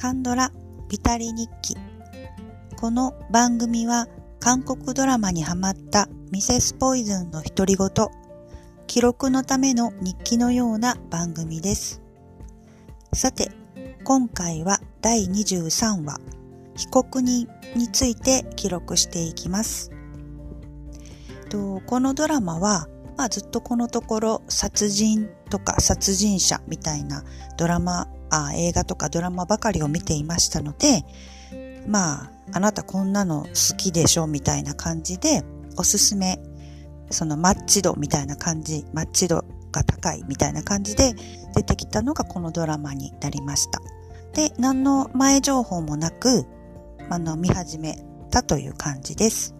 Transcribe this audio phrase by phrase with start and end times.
[0.00, 0.52] カンドラ
[0.88, 1.76] ビタリ日記。
[2.76, 4.06] この番組は
[4.38, 7.90] 韓国ドラマにハマったミセスポイズンの独り言
[8.86, 12.00] 記録のための日記のような番組です。
[13.12, 13.50] さて
[14.04, 16.20] 今回は第23話
[16.76, 19.90] 被告人について記録していきます。
[21.50, 22.86] とこのドラマは
[23.16, 27.24] まあ、ずっとこのところ殺人とか殺人者みたいな
[27.56, 31.04] ドラマあ映画とかドラマばかりを見ていましたので
[31.86, 35.44] まああなたこんなの好きでしょみたいな感じで
[35.76, 36.38] おすすめ
[37.10, 41.14] そのマッチ度みたいな感じマッチ度が高いみたいな感じで
[41.54, 43.80] 出てきたのがこのドラマになりました
[44.34, 46.44] で何の前情報もなく
[47.10, 47.98] あの見始め
[48.30, 49.54] たという感じです、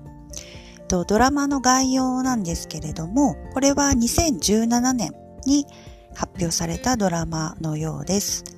[0.88, 5.12] ドラマの概要なんですけれども、これは2017年
[5.44, 5.66] に
[6.14, 8.57] 発表されたドラマのようです。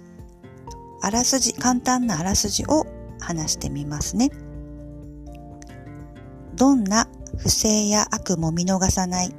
[1.03, 2.87] あらすじ、簡単なあらすじを
[3.21, 4.31] 話してみますね。
[6.55, 9.35] どんな不正や悪も見逃さない。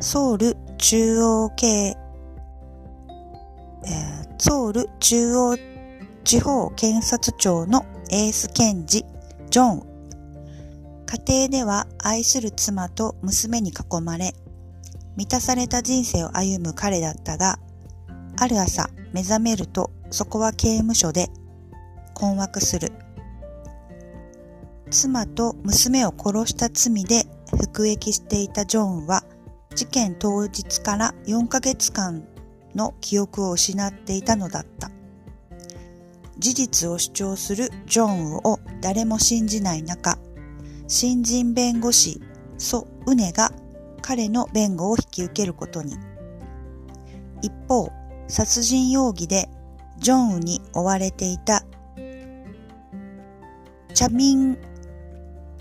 [0.00, 5.58] ソウル中央系、えー、ソウル中央
[6.24, 9.04] 地方検察庁のエース検事、
[9.50, 9.90] ジョン
[11.26, 14.34] 家庭では愛する妻と娘に囲まれ、
[15.16, 17.58] 満たされた人生を歩む彼だったが、
[18.38, 21.28] ある朝目覚めるとそこは刑務所で
[22.14, 22.92] 困惑する。
[24.90, 27.24] 妻と娘を殺した罪で
[27.56, 29.24] 服役していたジョンは
[29.74, 32.24] 事件当日から4ヶ月間
[32.74, 34.90] の記憶を失っていたのだった。
[36.38, 40.18] 事実を主張するジョンを誰も信じない中、
[40.88, 42.20] 新人弁護士
[42.58, 43.52] ソ・ウネが
[44.02, 45.96] 彼の弁護を引き受けることに。
[47.42, 47.90] 一方、
[48.26, 49.48] 殺人容疑で
[50.00, 51.64] ジョンウに追われていた
[53.94, 54.58] チャミン、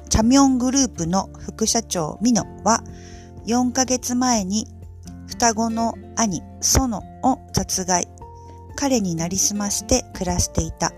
[0.10, 2.82] チャミョングループの副社長ミノは
[3.46, 4.66] 4ヶ月前に
[5.28, 8.08] 双子の兄ソノを殺害。
[8.76, 10.94] 彼になりすまして暮らしていた。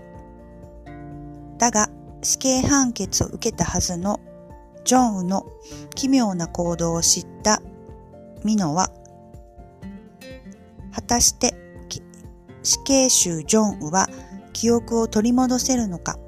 [1.58, 1.88] だが
[2.22, 4.20] 死刑判決を受けたはずの
[4.84, 5.46] ジョンウの
[5.96, 7.60] 奇妙な行動を知った
[8.44, 8.90] ミノは、
[10.94, 11.51] 果たして
[12.62, 14.08] 死刑囚ジョンウは
[14.52, 16.18] 記憶を取り戻せるのか？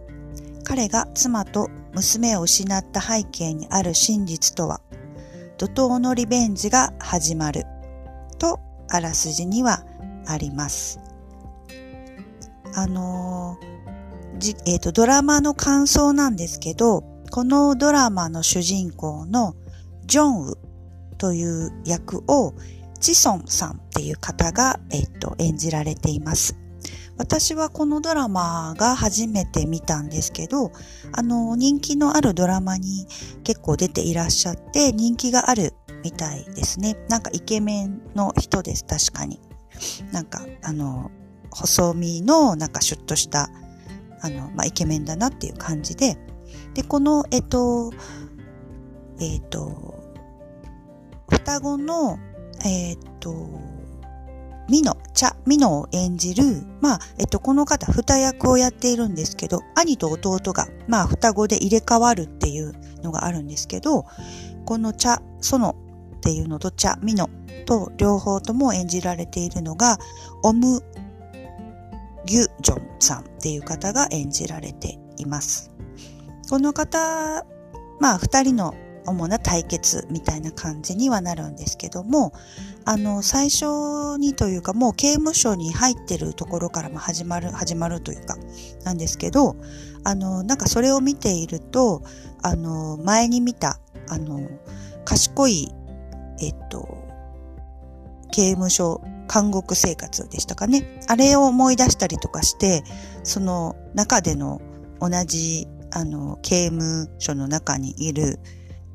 [0.65, 4.81] 彼が妻と娘を失った背景にある真実とは？
[5.59, 7.65] 怒涛のリベンジが始まる。
[8.39, 8.59] と
[8.89, 9.85] あらすじには
[10.27, 11.01] あります。
[12.75, 13.75] あのー
[14.39, 19.55] じ、えっ、ー、と、ドラマの感想なんですけど、このドラマの主人公の
[20.07, 20.59] ジョンウ
[21.19, 22.55] という役を
[23.05, 26.57] チソンさんっていう方が、えっ、と、演じられています。
[27.19, 30.73] 私はこのドラマが初めて見たんですけど、
[31.13, 33.07] あの、人気のあるドラマに
[33.43, 36.97] 結構出ていらっしゃって人気があるみたいですね。
[37.11, 39.39] なんかイケメンの人です、確かに。
[40.11, 41.11] なんか、あの、
[41.51, 43.51] 細身のなんかシュッとした
[44.23, 46.17] あの、まあ、イケメンだなっていう感じで、
[46.73, 47.93] で、この、えっと、
[49.21, 49.95] えっと、
[51.29, 52.19] 双子の、
[52.65, 53.35] えっと、
[54.69, 62.73] ミノ、茶、ミノを演じる、まあ、えっと、この方、二役をやっているんですけど、兄と弟が、まあ、双子で入れ替わるっていう
[63.03, 64.07] のがあるんですけど、
[64.65, 65.77] この茶、ソノ
[66.17, 67.29] っていうのと茶、ミノ
[67.67, 69.99] と両方とも演じられているのが、
[70.43, 70.83] オム
[72.25, 75.71] ギュ・ジョンさんっていう方が演じられています。
[76.49, 77.45] この方、
[78.01, 78.75] まあ二人の
[79.07, 82.33] 主な対決みたいな感じにはなるんですけども、
[82.85, 88.37] あの、最初にというかもう刑務所に入ってるところからも始まる、始まるというか、
[88.85, 89.57] なんですけど、
[90.05, 92.03] あの、なんかそれを見ていると、
[92.43, 93.79] あの、前に見た、
[94.09, 94.41] あの、
[95.05, 95.73] 賢い、
[96.41, 96.99] えっと、
[98.33, 99.01] 刑務所
[99.33, 101.01] 監獄生活でしたかね。
[101.09, 102.83] あれを思い出したりとかして、
[103.23, 104.61] その中での
[105.01, 108.41] 同じ、あの、刑務所の中にいる、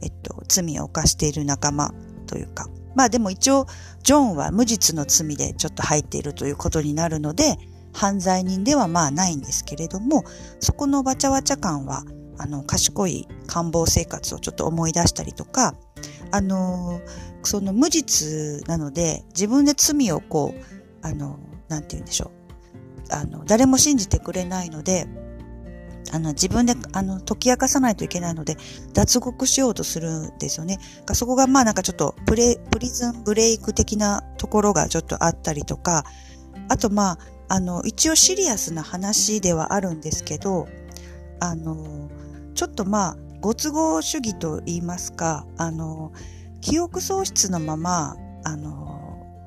[0.02, 1.94] えっと、罪を犯している仲間
[2.28, 2.68] というか。
[2.96, 3.68] まあでも一応、
[4.04, 7.58] ジョンは無実の罪でちょっと入っているということになるので、
[7.94, 10.24] 犯罪人ではまあないんですけれども、
[10.60, 12.04] そこのわちゃわちゃ感は、
[12.38, 15.76] あの、賢い官房生活をちょっと思い出したりとか、
[16.32, 17.02] あの、
[17.44, 23.14] その無実なので、自分で罪をこう、あの、なんて言うんでしょう。
[23.14, 25.08] あの、誰も信じてくれないので、
[26.12, 28.58] あの、自分で、あの、解き明かさないといけないので、
[28.94, 30.80] 脱獄しようとするんですよね。
[31.14, 36.06] そこが、まあなんかちょっと、プレ、プリズンブレイク的なところがちょっとあったりとか、
[36.68, 37.20] あとまあ、
[37.50, 40.68] あの、一応シリアスな話ではあるんですけど、
[41.40, 42.10] あの、
[42.54, 46.12] ちょっとまあ、ご都合主義と言いますか、あの、
[46.62, 49.00] 記憶喪失のまま、あの、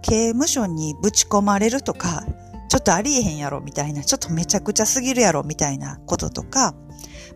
[0.03, 2.25] 刑務所にぶち込まれるとか、
[2.73, 6.75] ちょっとありえへんやろみたいな、ちょっとめちゃくちゃすぎるやろみたいなこととか、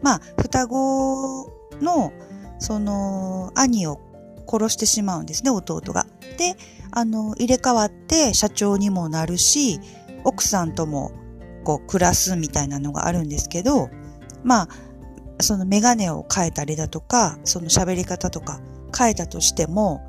[0.00, 1.52] まあ、双子
[1.82, 2.10] の、
[2.58, 4.00] その、兄を
[4.50, 6.06] 殺してしまうんですね、弟が。
[6.38, 6.56] で、
[6.90, 9.78] あの、入れ替わって社長にもなるし、
[10.24, 11.12] 奥さんとも、
[11.64, 13.90] こう、暮らすみたいなのがあるんですけど、
[14.42, 14.68] まあ、
[15.42, 18.58] そのメガネを変えたりだとか、その喋り方とか
[18.98, 20.00] 変えたとしても、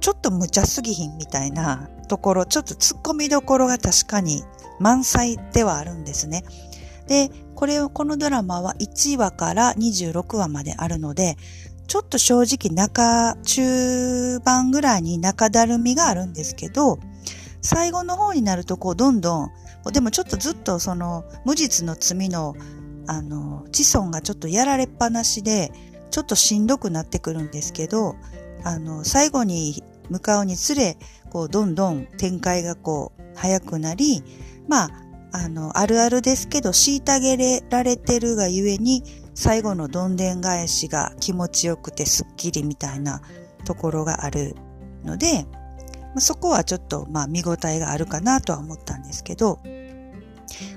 [0.00, 4.44] ちょっと無茶すぎひんみたいなところ、ちょっと突っ込みどころが確かに
[4.78, 6.44] 満載ではあるんですね。
[7.06, 11.36] で、これを、このドラマは1話から26話まであるので、
[11.86, 16.98] ちょっと正直中、中盤ぐらいに中だるみがあるんですけど、
[17.62, 19.50] 最後の方になるとこうどんどん、
[19.92, 22.54] でもちょっとずっとその無実の罪の
[23.08, 25.72] あの、子孫がちょっとやられっぱなしで、
[26.10, 28.14] ちょっとしんどくなってくるんですけど、
[28.64, 30.96] あの、最後に向かうにつれ、
[31.30, 34.22] こう、どんどん展開がこう、早くなり、
[34.68, 34.90] まあ、
[35.32, 39.02] あの、あるあるですけど、虐げられてるがゆえに、
[39.34, 43.22] 最後のどんでん返しが気持ちよくてスッキリみたいな
[43.64, 44.56] ところがある
[45.04, 45.46] ので、
[46.16, 49.60] そこはちょっと、まあ、見応えがあるかなとは思ったんですけど、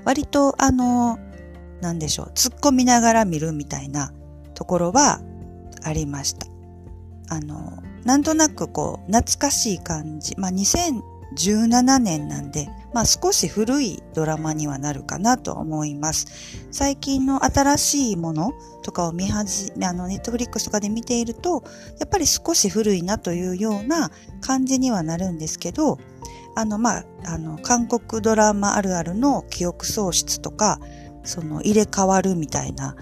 [0.04, 1.18] 割と、あの、
[1.80, 4.12] なんでしょう、突っ込みながら見るみたいな
[4.54, 5.20] ところは
[5.82, 6.51] ありました。
[7.32, 10.34] あの、なんとなくこう、懐かしい感じ。
[10.36, 16.26] まあ、2017年なんで、まあ少し古いドラマにはなるかなと思います。
[16.70, 18.52] 最近の新しいもの
[18.82, 21.62] とかを見始め、あの、ネットフリックスとかで見ていると、
[21.98, 24.10] やっぱり少し古いなというような
[24.42, 25.98] 感じにはなるんですけど、
[26.54, 30.80] あの、まあ、あの、韓国ドラマあるあるの記憶喪失とか、
[31.24, 32.94] その入れ替わるみたいな、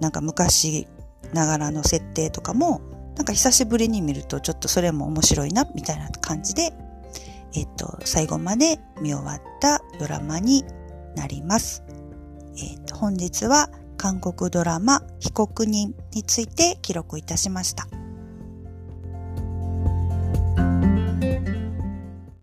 [0.00, 0.88] なんか昔
[1.32, 2.80] ながらの設定とかも、
[3.16, 6.72] なんか久しぶりに見るとちょっとそれも面白いな、みたいな感じで、
[7.54, 10.64] えっと、最後まで見終わったドラマに
[11.14, 11.82] なります。
[12.58, 17.88] えっと、本日は韓国ドラマ被告人について記録いたしました。